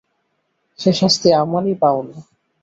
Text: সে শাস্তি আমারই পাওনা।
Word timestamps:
সে 0.79 0.91
শাস্তি 0.93 1.29
আমারই 1.33 1.73
পাওনা। 1.81 2.17